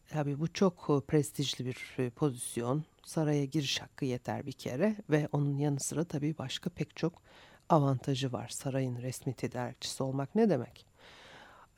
Tabii 0.09 0.39
bu 0.39 0.53
çok 0.53 1.07
prestijli 1.07 1.65
bir 1.65 2.09
pozisyon. 2.09 2.83
Saraya 3.05 3.45
giriş 3.45 3.81
hakkı 3.81 4.05
yeter 4.05 4.45
bir 4.45 4.51
kere 4.51 4.95
ve 5.09 5.29
onun 5.31 5.57
yanı 5.57 5.79
sıra 5.79 6.03
tabii 6.03 6.37
başka 6.37 6.69
pek 6.69 6.95
çok 6.95 7.21
avantajı 7.69 8.31
var. 8.31 8.49
Sarayın 8.49 9.01
resmi 9.01 9.33
tedarikçisi 9.33 10.03
olmak 10.03 10.35
ne 10.35 10.49
demek? 10.49 10.85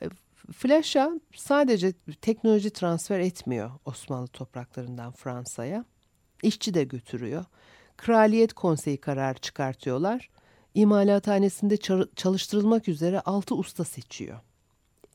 E, 0.02 0.10
Flaşa 0.54 1.12
sadece 1.36 1.94
teknoloji 2.22 2.70
transfer 2.70 3.20
etmiyor 3.20 3.72
Osmanlı 3.86 4.28
topraklarından 4.28 5.12
Fransa'ya. 5.12 5.86
İşçi 6.44 6.74
de 6.74 6.84
götürüyor. 6.84 7.46
Kraliyet 7.98 8.54
konseyi 8.54 8.98
kararı 8.98 9.40
çıkartıyorlar. 9.40 10.30
İmalathanesinde 10.74 11.78
çalıştırılmak 12.16 12.88
üzere 12.88 13.20
altı 13.20 13.56
usta 13.56 13.84
seçiyor. 13.84 14.40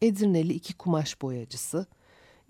Edirneli 0.02 0.52
iki 0.52 0.74
kumaş 0.74 1.22
boyacısı, 1.22 1.86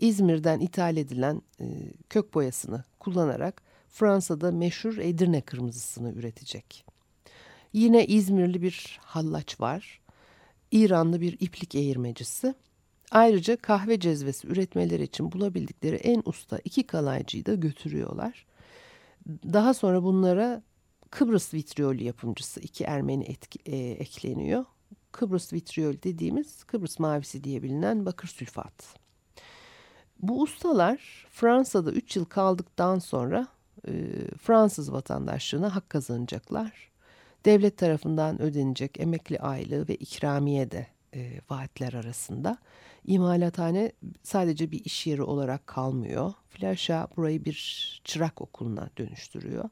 İzmir'den 0.02 0.60
ithal 0.60 0.96
edilen 0.96 1.42
e, 1.60 1.64
kök 2.10 2.34
boyasını 2.34 2.84
kullanarak 3.00 3.62
Fransa'da 3.88 4.52
meşhur 4.52 4.98
Edirne 4.98 5.40
kırmızısını 5.40 6.12
üretecek. 6.12 6.84
Yine 7.72 8.06
İzmirli 8.06 8.62
bir 8.62 8.98
hallaç 9.02 9.60
var. 9.60 10.00
İranlı 10.70 11.20
bir 11.20 11.36
iplik 11.40 11.74
eğirmecisi. 11.74 12.54
Ayrıca 13.10 13.56
kahve 13.56 14.00
cezvesi 14.00 14.48
üretmeleri 14.48 15.02
için 15.02 15.32
bulabildikleri 15.32 15.96
en 15.96 16.22
usta 16.24 16.58
iki 16.64 16.86
kalaycıyı 16.86 17.46
da 17.46 17.54
götürüyorlar. 17.54 18.46
Daha 19.28 19.74
sonra 19.74 20.02
bunlara 20.02 20.62
Kıbrıs 21.10 21.54
vitriyoli 21.54 22.04
yapımcısı 22.04 22.60
iki 22.60 22.84
Ermeni 22.84 23.24
etki, 23.24 23.58
e, 23.66 23.76
ekleniyor. 23.76 24.64
Kıbrıs 25.12 25.52
vitriyol 25.52 25.94
dediğimiz 26.02 26.64
Kıbrıs 26.64 26.98
mavisi 26.98 27.44
diye 27.44 27.62
bilinen 27.62 28.06
bakır 28.06 28.28
sülfat. 28.28 29.01
Bu 30.22 30.42
ustalar 30.42 31.26
Fransa'da 31.30 31.92
3 31.92 32.16
yıl 32.16 32.24
kaldıktan 32.24 32.98
sonra 32.98 33.46
e, 33.88 33.92
Fransız 34.38 34.92
vatandaşlığına 34.92 35.74
hak 35.74 35.90
kazanacaklar. 35.90 36.90
Devlet 37.44 37.78
tarafından 37.78 38.42
ödenecek 38.42 39.00
emekli 39.00 39.38
aylığı 39.38 39.88
ve 39.88 39.94
ikramiye 39.94 40.70
de 40.70 40.86
e, 41.14 41.40
vaatler 41.50 41.92
arasında. 41.92 42.58
İmalathane 43.04 43.92
sadece 44.22 44.70
bir 44.70 44.84
iş 44.84 45.06
yeri 45.06 45.22
olarak 45.22 45.66
kalmıyor. 45.66 46.32
Flaşa 46.48 47.08
burayı 47.16 47.44
bir 47.44 48.00
çırak 48.04 48.40
okuluna 48.40 48.90
dönüştürüyor. 48.98 49.68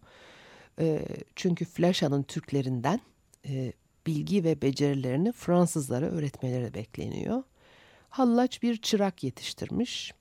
E, 0.78 1.06
çünkü 1.36 1.64
Flaşa'nın 1.64 2.22
Türklerinden 2.22 3.00
e, 3.48 3.72
bilgi 4.06 4.44
ve 4.44 4.62
becerilerini 4.62 5.32
Fransızlara 5.32 6.06
öğretmeleri 6.06 6.74
bekleniyor. 6.74 7.42
Hallaç 8.08 8.62
bir 8.62 8.76
çırak 8.76 9.24
yetiştirmiş. 9.24 10.14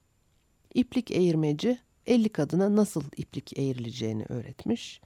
İplik 0.74 1.12
eğirmeci 1.12 1.80
50 2.08 2.30
kadına 2.30 2.76
nasıl 2.76 3.04
iplik 3.18 3.60
eğrileceğini 3.60 4.26
öğretmiş. 4.30 5.02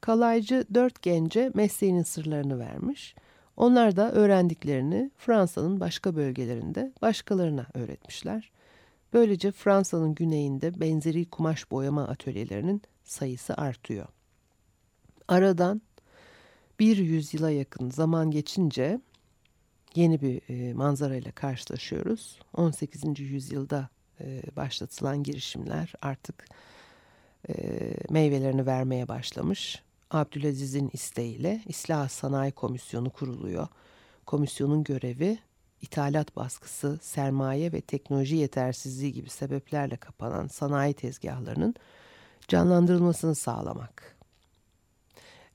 Kalaycı 0.00 0.64
dört 0.74 1.02
gence 1.02 1.50
mesleğinin 1.54 2.02
sırlarını 2.02 2.58
vermiş. 2.58 3.14
Onlar 3.56 3.96
da 3.96 4.12
öğrendiklerini 4.12 5.10
Fransa'nın 5.16 5.80
başka 5.80 6.16
bölgelerinde 6.16 6.92
başkalarına 7.02 7.66
öğretmişler. 7.74 8.50
Böylece 9.12 9.52
Fransa'nın 9.52 10.14
güneyinde 10.14 10.80
benzeri 10.80 11.24
kumaş 11.24 11.70
boyama 11.70 12.08
atölyelerinin 12.08 12.82
sayısı 13.04 13.54
artıyor. 13.54 14.06
Aradan 15.28 15.82
bir 16.80 16.96
yüzyıla 16.96 17.50
yakın 17.50 17.90
zaman 17.90 18.30
geçince 18.30 19.00
yeni 19.94 20.20
bir 20.20 20.42
e, 20.48 20.74
manzarayla 20.74 21.32
karşılaşıyoruz. 21.32 22.38
18. 22.54 23.20
yüzyılda 23.20 23.88
başlatılan 24.56 25.22
girişimler 25.22 25.92
artık 26.02 26.46
e, 27.48 27.54
meyvelerini 28.10 28.66
vermeye 28.66 29.08
başlamış. 29.08 29.82
Abdülaziz'in 30.10 30.90
isteğiyle 30.92 31.60
İslah 31.66 32.08
Sanayi 32.08 32.52
Komisyonu 32.52 33.10
kuruluyor. 33.10 33.68
Komisyonun 34.26 34.84
görevi 34.84 35.38
ithalat 35.82 36.36
baskısı, 36.36 36.98
sermaye 37.02 37.72
ve 37.72 37.80
teknoloji 37.80 38.36
yetersizliği 38.36 39.12
gibi 39.12 39.30
sebeplerle 39.30 39.96
kapanan 39.96 40.46
sanayi 40.46 40.94
tezgahlarının 40.94 41.74
canlandırılmasını 42.48 43.34
sağlamak. 43.34 44.19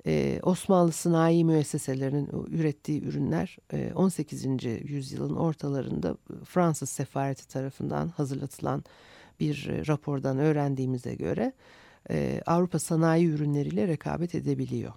Ee, 0.07 0.39
Osmanlı 0.43 0.91
sanayi 0.91 1.45
müesseselerinin 1.45 2.47
ürettiği 2.47 3.03
ürünler 3.03 3.57
18. 3.95 4.45
yüzyılın 4.83 5.35
ortalarında 5.35 6.17
Fransız 6.45 6.89
sefareti 6.89 7.47
tarafından 7.47 8.07
hazırlatılan 8.07 8.83
bir 9.39 9.87
rapordan 9.87 10.39
öğrendiğimize 10.39 11.15
göre 11.15 11.53
e, 12.09 12.41
Avrupa 12.45 12.79
sanayi 12.79 13.27
ürünleriyle 13.27 13.87
rekabet 13.87 14.35
edebiliyor. 14.35 14.93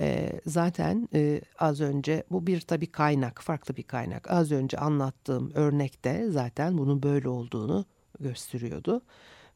E, 0.00 0.32
zaten 0.46 1.08
e, 1.14 1.40
az 1.58 1.80
önce 1.80 2.24
bu 2.30 2.46
bir 2.46 2.60
tabi 2.60 2.86
kaynak, 2.86 3.42
farklı 3.42 3.76
bir 3.76 3.82
kaynak. 3.82 4.30
Az 4.30 4.52
önce 4.52 4.78
anlattığım 4.78 5.50
örnekte 5.54 6.30
zaten 6.30 6.78
bunun 6.78 7.02
böyle 7.02 7.28
olduğunu 7.28 7.84
gösteriyordu. 8.20 9.02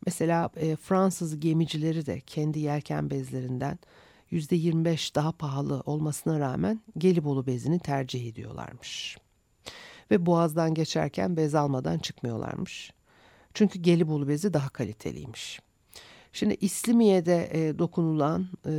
Mesela 0.06 0.50
e, 0.56 0.76
Fransız 0.76 1.40
gemicileri 1.40 2.06
de 2.06 2.20
kendi 2.20 2.58
yelken 2.58 3.10
bezlerinden 3.10 3.78
%25 4.32 5.14
daha 5.14 5.32
pahalı 5.32 5.82
olmasına 5.86 6.40
rağmen 6.40 6.80
Gelibolu 6.98 7.46
bezini 7.46 7.78
tercih 7.78 8.28
ediyorlarmış. 8.28 9.18
Ve 10.10 10.26
Boğaz'dan 10.26 10.74
geçerken 10.74 11.36
bez 11.36 11.54
almadan 11.54 11.98
çıkmıyorlarmış. 11.98 12.92
Çünkü 13.54 13.78
Gelibolu 13.78 14.28
bezi 14.28 14.54
daha 14.54 14.68
kaliteliymiş. 14.68 15.60
Şimdi 16.32 16.56
İslimiye'de 16.60 17.50
e, 17.52 17.78
dokunulan 17.78 18.46
e, 18.66 18.72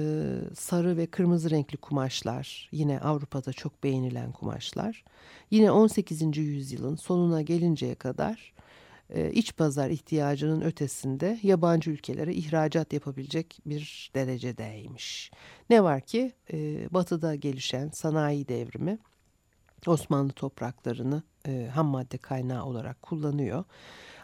sarı 0.55 0.97
ve 0.97 1.07
kırmızı 1.07 1.49
renkli 1.49 1.77
kumaşlar 1.77 2.69
yine 2.71 2.99
Avrupa'da 2.99 3.53
çok 3.53 3.83
beğenilen 3.83 4.31
kumaşlar. 4.31 5.03
Yine 5.51 5.71
18. 5.71 6.37
yüzyılın 6.37 6.95
sonuna 6.95 7.41
gelinceye 7.41 7.95
kadar 7.95 8.53
iç 9.31 9.55
pazar 9.55 9.89
ihtiyacının 9.89 10.61
ötesinde 10.61 11.39
yabancı 11.43 11.91
ülkelere 11.91 12.33
ihracat 12.33 12.93
yapabilecek 12.93 13.59
bir 13.65 14.11
derecedeymiş. 14.15 15.31
Ne 15.69 15.83
var 15.83 16.01
ki 16.01 16.33
e, 16.53 16.87
batıda 16.93 17.35
gelişen 17.35 17.89
sanayi 17.89 18.47
devrimi 18.47 18.99
Osmanlı 19.87 20.31
topraklarını 20.31 21.23
e, 21.47 21.69
ham 21.73 21.87
madde 21.87 22.17
kaynağı 22.17 22.65
olarak 22.65 23.01
kullanıyor. 23.01 23.63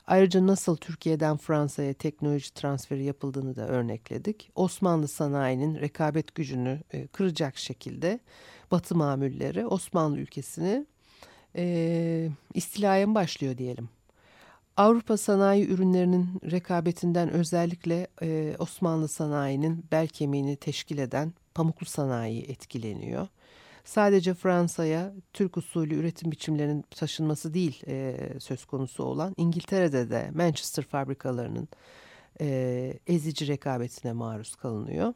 Ayrıca 0.07 0.47
nasıl 0.47 0.77
Türkiye'den 0.77 1.37
Fransa'ya 1.37 1.93
teknoloji 1.93 2.53
transferi 2.53 3.03
yapıldığını 3.03 3.55
da 3.55 3.67
örnekledik. 3.67 4.51
Osmanlı 4.55 5.07
sanayinin 5.07 5.75
rekabet 5.79 6.35
gücünü 6.35 6.81
e, 6.91 7.07
kıracak 7.07 7.57
şekilde 7.57 8.19
Batı 8.71 8.95
mamulleri 8.95 9.65
Osmanlı 9.65 10.17
ülkesini 10.17 10.85
e, 11.55 12.29
istilaya 12.53 13.15
başlıyor 13.15 13.57
diyelim. 13.57 13.89
Avrupa 14.77 15.17
sanayi 15.17 15.67
ürünlerinin 15.67 16.29
rekabetinden 16.51 17.29
özellikle 17.29 18.07
e, 18.21 18.55
Osmanlı 18.59 19.07
sanayinin 19.07 19.85
bel 19.91 20.07
kemiğini 20.07 20.55
teşkil 20.55 20.97
eden 20.97 21.33
pamuklu 21.53 21.85
sanayi 21.85 22.41
etkileniyor 22.41 23.27
sadece 23.83 24.33
Fransa'ya 24.33 25.13
Türk 25.33 25.57
usulü 25.57 25.95
üretim 25.95 26.31
biçimlerinin 26.31 26.81
taşınması 26.81 27.53
değil 27.53 27.83
e, 27.87 28.17
söz 28.39 28.65
konusu 28.65 29.03
olan 29.03 29.33
İngiltere'de 29.37 30.09
de 30.09 30.31
Manchester 30.33 30.83
fabrikalarının 30.83 31.67
e, 32.41 32.99
ezici 33.07 33.47
rekabetine 33.47 34.13
maruz 34.13 34.55
kalınıyor. 34.55 35.13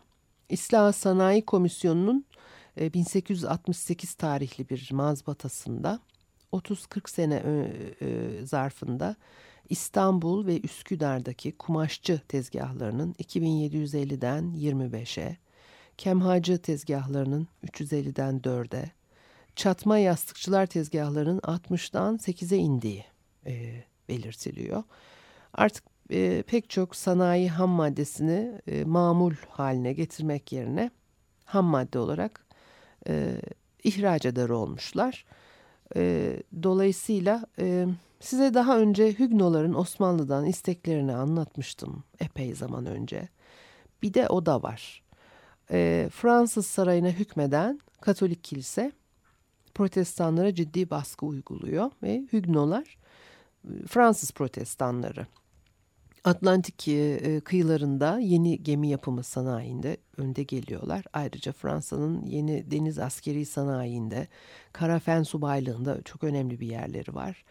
İslah 0.49 0.93
Sanayi 0.93 1.45
Komisyonu'nun 1.45 2.25
e, 2.79 2.93
1868 2.93 4.13
tarihli 4.13 4.69
bir 4.69 4.89
mazbatasında 4.91 5.99
30-40 6.57 7.09
sene 7.09 7.43
zarfında 8.45 9.15
İstanbul 9.69 10.47
ve 10.47 10.61
Üsküdar'daki 10.61 11.51
kumaşçı 11.51 12.21
tezgahlarının 12.27 13.13
2750'den 13.13 14.43
25'e, 14.43 15.37
kemhacı 15.97 16.57
tezgahlarının 16.57 17.47
350'den 17.67 18.39
4'e, 18.39 18.91
çatma 19.55 19.97
yastıkçılar 19.97 20.65
tezgahlarının 20.65 21.39
60'dan 21.39 22.15
8'e 22.15 22.57
indiği 22.57 23.05
e, 23.45 23.83
belirtiliyor. 24.09 24.83
Artık 25.53 25.83
e, 26.11 26.43
pek 26.47 26.69
çok 26.69 26.95
sanayi 26.95 27.49
ham 27.49 27.69
maddesini 27.69 28.61
e, 28.67 28.83
mamul 28.83 29.33
haline 29.49 29.93
getirmek 29.93 30.51
yerine 30.51 30.91
ham 31.45 31.65
madde 31.65 31.99
olarak 31.99 32.45
e, 33.07 33.41
ihraç 33.83 34.25
eder 34.25 34.49
olmuşlar. 34.49 35.25
E, 35.95 36.33
dolayısıyla 36.63 37.45
e, 37.59 37.85
size 38.19 38.53
daha 38.53 38.79
önce 38.79 39.13
Hügnoların 39.19 39.73
Osmanlı'dan 39.73 40.45
isteklerini 40.45 41.15
anlatmıştım 41.15 42.03
epey 42.19 42.55
zaman 42.55 42.85
önce. 42.85 43.29
Bir 44.01 44.13
de 44.13 44.27
o 44.27 44.45
da 44.45 44.63
var 44.63 45.05
e, 45.71 46.09
Fransız 46.11 46.65
sarayına 46.65 47.09
hükmeden 47.09 47.79
Katolik 48.01 48.43
kilise 48.43 48.91
protestanlara 49.73 50.55
ciddi 50.55 50.89
baskı 50.89 51.25
uyguluyor 51.25 51.91
ve 52.03 52.27
Hügnolar 52.33 52.97
e, 53.63 53.87
Fransız 53.87 54.31
protestanları 54.31 55.27
Atlantik 56.25 56.87
e, 56.87 57.39
kıyılarında 57.39 58.19
yeni 58.19 58.63
gemi 58.63 58.89
yapımı 58.89 59.23
sanayinde 59.23 59.97
önde 60.17 60.43
geliyorlar. 60.43 61.05
Ayrıca 61.13 61.51
Fransa'nın 61.51 62.25
yeni 62.25 62.71
deniz 62.71 62.99
askeri 62.99 63.45
sanayinde, 63.45 64.27
karafen 64.71 65.23
subaylığında 65.23 66.01
çok 66.01 66.23
önemli 66.23 66.59
bir 66.59 66.67
yerleri 66.67 67.15
var. 67.15 67.45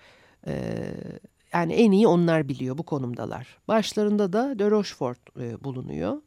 E, 0.47 0.85
yani 1.53 1.73
en 1.73 1.93
iyi 1.93 2.07
onlar 2.07 2.49
biliyor 2.49 2.79
bu 2.79 2.83
konumdalar. 2.83 3.59
Başlarında 3.69 4.33
da 4.33 4.59
de 4.59 4.71
Rochefort 4.71 5.37
bulunuyor. 5.65 6.23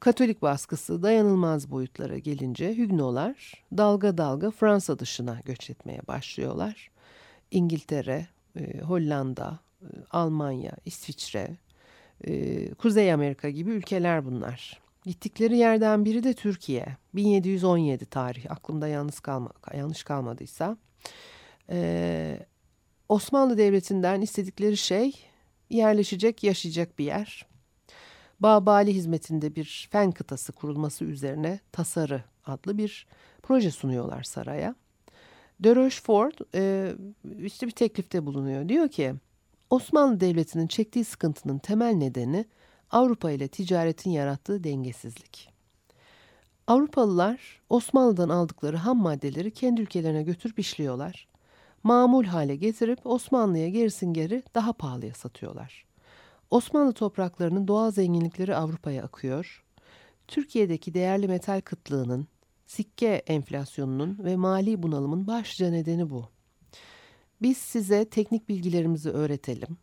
Katolik 0.00 0.42
baskısı 0.42 1.02
dayanılmaz 1.02 1.70
boyutlara 1.70 2.18
gelince 2.18 2.76
Hügnolar 2.76 3.64
dalga 3.76 4.18
dalga 4.18 4.50
Fransa 4.50 4.98
dışına 4.98 5.40
göç 5.44 5.70
etmeye 5.70 6.00
başlıyorlar. 6.08 6.90
İngiltere, 7.50 8.26
e, 8.56 8.80
Hollanda, 8.80 9.50
e, 9.50 9.67
Almanya, 10.10 10.72
İsviçre, 10.84 11.56
e, 12.24 12.74
Kuzey 12.74 13.12
Amerika 13.12 13.50
gibi 13.50 13.70
ülkeler 13.70 14.24
bunlar. 14.24 14.80
Gittikleri 15.04 15.56
yerden 15.56 16.04
biri 16.04 16.24
de 16.24 16.34
Türkiye. 16.34 16.96
1717 17.14 18.06
tarih 18.06 18.50
aklımda 18.50 18.88
yalnız 18.88 19.20
kalma, 19.20 19.50
yanlış 19.74 20.02
kalmadıysa. 20.02 20.76
Ee, 21.70 22.38
Osmanlı 23.08 23.58
Devleti'nden 23.58 24.20
istedikleri 24.20 24.76
şey 24.76 25.12
yerleşecek, 25.70 26.44
yaşayacak 26.44 26.98
bir 26.98 27.04
yer. 27.04 27.46
Babali 28.40 28.94
hizmetinde 28.94 29.54
bir 29.54 29.88
fen 29.90 30.12
kıtası 30.12 30.52
kurulması 30.52 31.04
üzerine 31.04 31.60
tasarı 31.72 32.22
adlı 32.46 32.78
bir 32.78 33.06
proje 33.42 33.70
sunuyorlar 33.70 34.22
saraya. 34.22 34.74
De 35.60 35.76
Rochefort 35.76 36.40
e, 36.54 36.92
işte 37.42 37.66
bir 37.66 37.72
teklifte 37.72 38.26
bulunuyor. 38.26 38.68
Diyor 38.68 38.88
ki 38.88 39.14
Osmanlı 39.70 40.20
Devleti'nin 40.20 40.66
çektiği 40.66 41.04
sıkıntının 41.04 41.58
temel 41.58 41.92
nedeni 41.92 42.44
Avrupa 42.90 43.30
ile 43.30 43.48
ticaretin 43.48 44.10
yarattığı 44.10 44.64
dengesizlik. 44.64 45.52
Avrupalılar 46.66 47.60
Osmanlı'dan 47.68 48.28
aldıkları 48.28 48.76
ham 48.76 48.98
maddeleri 48.98 49.50
kendi 49.50 49.80
ülkelerine 49.80 50.22
götürüp 50.22 50.58
işliyorlar. 50.58 51.28
Mamul 51.82 52.24
hale 52.24 52.56
getirip 52.56 53.06
Osmanlı'ya 53.06 53.68
gerisin 53.68 54.12
geri 54.12 54.42
daha 54.54 54.72
pahalıya 54.72 55.14
satıyorlar. 55.14 55.84
Osmanlı 56.50 56.92
topraklarının 56.92 57.68
doğal 57.68 57.90
zenginlikleri 57.90 58.56
Avrupa'ya 58.56 59.02
akıyor. 59.04 59.64
Türkiye'deki 60.28 60.94
değerli 60.94 61.28
metal 61.28 61.60
kıtlığının, 61.60 62.28
sikke 62.66 63.22
enflasyonunun 63.26 64.18
ve 64.24 64.36
mali 64.36 64.82
bunalımın 64.82 65.26
başlıca 65.26 65.70
nedeni 65.70 66.10
bu. 66.10 66.28
Biz 67.42 67.56
size 67.56 68.04
teknik 68.04 68.48
bilgilerimizi 68.48 69.10
öğretelim. 69.10 69.78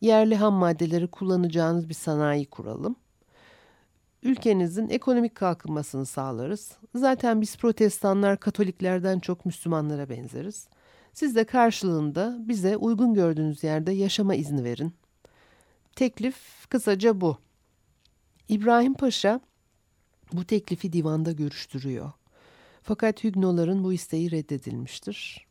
yerli 0.00 0.36
ham 0.36 0.54
maddeleri 0.54 1.06
kullanacağınız 1.06 1.88
bir 1.88 1.94
sanayi 1.94 2.46
kuralım. 2.46 2.96
Ülkenizin 4.22 4.88
ekonomik 4.88 5.34
kalkınmasını 5.34 6.06
sağlarız. 6.06 6.72
Zaten 6.94 7.40
biz 7.40 7.56
protestanlar 7.56 8.40
Katoliklerden 8.40 9.18
çok 9.18 9.46
Müslümanlara 9.46 10.08
benzeriz. 10.08 10.68
Siz 11.12 11.36
de 11.36 11.44
karşılığında 11.44 12.36
bize 12.40 12.76
uygun 12.76 13.14
gördüğünüz 13.14 13.64
yerde 13.64 13.92
yaşama 13.92 14.34
izni 14.34 14.64
verin. 14.64 14.94
Teklif 15.96 16.36
kısaca 16.68 17.20
bu. 17.20 17.38
İbrahim 18.48 18.94
Paşa 18.94 19.40
bu 20.32 20.44
teklifi 20.44 20.92
divanda 20.92 21.32
görüştürüyor. 21.32 22.12
Fakat 22.82 23.24
Hügnoların 23.24 23.84
bu 23.84 23.92
isteği 23.92 24.30
reddedilmiştir. 24.30 25.46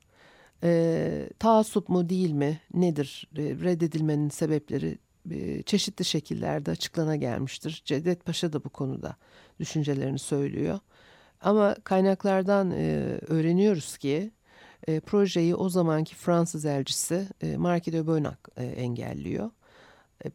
E, 0.63 1.29
taassup 1.39 1.89
mu 1.89 2.09
değil 2.09 2.31
mi 2.31 2.61
nedir 2.73 3.29
e, 3.37 3.41
reddedilmenin 3.41 4.29
sebepleri 4.29 4.97
e, 5.31 5.63
çeşitli 5.63 6.05
şekillerde 6.05 6.71
açıklana 6.71 7.15
gelmiştir. 7.15 7.81
Cevdet 7.85 8.25
Paşa 8.25 8.53
da 8.53 8.63
bu 8.63 8.69
konuda 8.69 9.15
düşüncelerini 9.59 10.19
söylüyor. 10.19 10.79
Ama 11.41 11.75
kaynaklardan 11.83 12.71
e, 12.71 13.19
öğreniyoruz 13.27 13.97
ki 13.97 14.31
e, 14.87 14.99
projeyi 14.99 15.55
o 15.55 15.69
zamanki 15.69 16.15
Fransız 16.15 16.65
elçisi 16.65 17.27
e, 17.41 17.57
Marquis 17.57 17.93
de 17.93 18.07
Bonac 18.07 18.37
e, 18.57 18.65
engelliyor. 18.65 19.51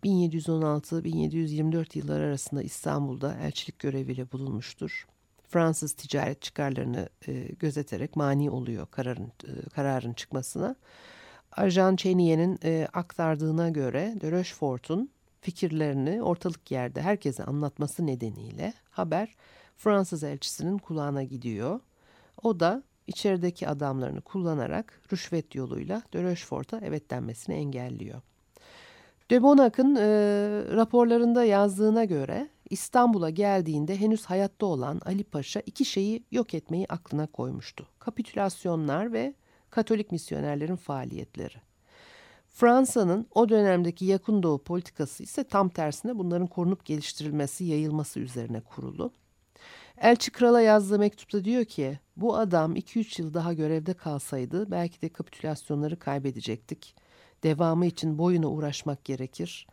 1716-1724 0.05 1.99
yılları 1.99 2.25
arasında 2.25 2.63
İstanbul'da 2.63 3.37
elçilik 3.43 3.79
göreviyle 3.79 4.33
bulunmuştur. 4.33 5.07
Fransız 5.49 5.93
ticaret 5.93 6.43
çıkarlarını 6.43 7.09
e, 7.29 7.33
gözeterek 7.33 8.17
mani 8.17 8.51
oluyor 8.51 8.87
kararın, 8.91 9.27
e, 9.27 9.69
kararın 9.75 10.13
çıkmasına. 10.13 10.77
Ajan 11.53 11.97
Chenier'in 11.97 12.59
e, 12.65 12.89
aktardığına 12.93 13.69
göre 13.69 14.15
de 14.21 14.33
Rochefort'un 14.33 15.11
fikirlerini 15.41 16.23
ortalık 16.23 16.71
yerde 16.71 17.03
herkese 17.03 17.45
anlatması 17.45 18.07
nedeniyle 18.07 18.73
haber 18.91 19.35
Fransız 19.77 20.25
elçisinin 20.25 20.79
kulağına 20.79 21.23
gidiyor. 21.23 21.81
O 22.43 22.61
da 22.61 22.83
içerideki 23.07 23.69
adamlarını 23.69 24.21
kullanarak 24.21 25.01
rüşvet 25.13 25.55
yoluyla 25.55 26.03
de 26.13 26.23
Rochefort'a 26.23 26.81
evet 26.83 27.11
denmesini 27.11 27.55
engelliyor. 27.55 28.21
De 29.31 29.43
Bonac'ın 29.43 29.97
e, 29.97 30.07
raporlarında 30.77 31.45
yazdığına 31.45 32.05
göre 32.05 32.49
İstanbul'a 32.71 33.31
geldiğinde 33.31 34.01
henüz 34.01 34.25
hayatta 34.25 34.67
olan 34.67 35.01
Ali 35.07 35.25
Paşa 35.25 35.63
iki 35.67 35.85
şeyi 35.85 36.25
yok 36.31 36.55
etmeyi 36.55 36.87
aklına 36.89 37.27
koymuştu. 37.27 37.87
Kapitülasyonlar 37.99 39.13
ve 39.13 39.35
Katolik 39.71 40.13
misyonerlerin 40.13 40.77
faaliyetleri. 40.77 41.55
Fransa'nın 42.49 43.27
o 43.35 43.49
dönemdeki 43.49 44.05
yakın 44.05 44.43
doğu 44.43 44.59
politikası 44.59 45.23
ise 45.23 45.45
tam 45.45 45.69
tersine 45.69 46.19
bunların 46.19 46.47
korunup 46.47 46.85
geliştirilmesi, 46.85 47.65
yayılması 47.65 48.21
üzerine 48.21 48.61
kurulu. 48.61 49.13
Elçi 49.99 50.31
krala 50.31 50.61
yazdığı 50.61 50.99
mektupta 50.99 51.45
diyor 51.45 51.65
ki 51.65 51.99
bu 52.17 52.37
adam 52.37 52.77
2-3 52.77 53.23
yıl 53.23 53.35
daha 53.35 53.53
görevde 53.53 53.95
kalsaydı 53.95 54.71
belki 54.71 55.03
de 55.03 55.09
kapitülasyonları 55.09 55.99
kaybedecektik. 55.99 56.95
Devamı 57.43 57.87
için 57.87 58.19
boyuna 58.19 58.49
uğraşmak 58.49 59.05
gerekir. 59.05 59.67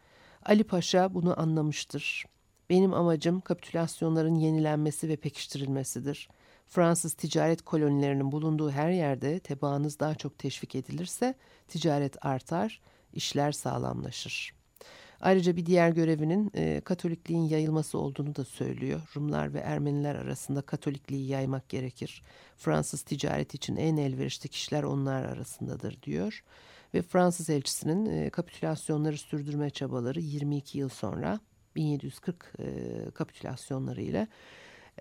Ali 0.45 0.63
Paşa 0.63 1.13
bunu 1.13 1.39
anlamıştır. 1.39 2.25
Benim 2.69 2.93
amacım 2.93 3.41
kapitülasyonların 3.41 4.35
yenilenmesi 4.35 5.09
ve 5.09 5.15
pekiştirilmesidir. 5.15 6.29
Fransız 6.67 7.13
ticaret 7.13 7.61
kolonilerinin 7.61 8.31
bulunduğu 8.31 8.71
her 8.71 8.89
yerde 8.89 9.39
tebaanız 9.39 9.99
daha 9.99 10.15
çok 10.15 10.39
teşvik 10.39 10.75
edilirse 10.75 11.35
ticaret 11.67 12.25
artar, 12.25 12.81
işler 13.13 13.51
sağlamlaşır. 13.51 14.55
Ayrıca 15.21 15.55
bir 15.55 15.65
diğer 15.65 15.89
görevinin 15.89 16.51
e, 16.53 16.81
Katolikliğin 16.81 17.43
yayılması 17.43 17.97
olduğunu 17.97 18.35
da 18.35 18.45
söylüyor. 18.45 19.01
Rumlar 19.15 19.53
ve 19.53 19.59
Ermeniler 19.59 20.15
arasında 20.15 20.61
Katolikliği 20.61 21.27
yaymak 21.27 21.69
gerekir. 21.69 22.23
Fransız 22.57 23.01
ticaret 23.01 23.53
için 23.53 23.75
en 23.75 23.97
elverişli 23.97 24.49
kişiler 24.49 24.83
onlar 24.83 25.23
arasındadır 25.25 26.01
diyor. 26.01 26.43
Ve 26.93 27.01
Fransız 27.01 27.49
elçisinin 27.49 28.05
e, 28.05 28.29
kapitülasyonları 28.29 29.17
sürdürme 29.17 29.69
çabaları 29.69 30.19
22 30.19 30.77
yıl 30.77 30.89
sonra 30.89 31.39
1740 31.75 32.53
e, 32.59 32.65
kapitülasyonlarıyla 33.11 34.27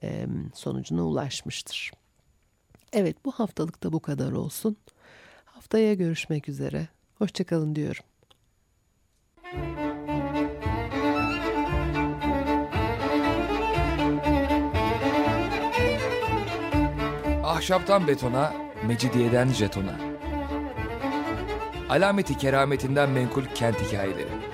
e, 0.02 0.26
sonucuna 0.54 1.02
ulaşmıştır. 1.06 1.92
Evet 2.92 3.16
bu 3.24 3.32
haftalık 3.32 3.82
da 3.82 3.92
bu 3.92 4.00
kadar 4.00 4.32
olsun. 4.32 4.76
Haftaya 5.44 5.94
görüşmek 5.94 6.48
üzere. 6.48 6.88
Hoşçakalın 7.18 7.74
diyorum. 7.74 8.04
Ahşaptan 17.44 18.08
betona, 18.08 18.54
mecidiyeden 18.87 19.48
jetona. 19.48 19.98
Alameti 21.88 22.38
kerametinden 22.38 23.10
menkul 23.10 23.44
kent 23.54 23.76
hikayeleri. 23.82 24.53